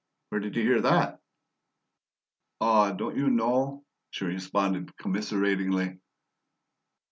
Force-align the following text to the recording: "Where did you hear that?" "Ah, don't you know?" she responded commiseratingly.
"Where 0.29 0.41
did 0.41 0.55
you 0.55 0.63
hear 0.63 0.81
that?" 0.81 1.21
"Ah, 2.59 2.91
don't 2.91 3.15
you 3.15 3.29
know?" 3.29 3.85
she 4.09 4.25
responded 4.25 4.97
commiseratingly. 4.97 5.99